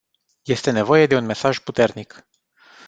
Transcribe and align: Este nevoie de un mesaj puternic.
Este 0.55 0.71
nevoie 0.73 1.05
de 1.11 1.15
un 1.21 1.25
mesaj 1.31 1.59
puternic. 1.59 2.21